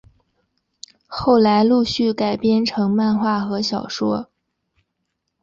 [1.05, 4.31] 后来陆续改编成漫画和小说。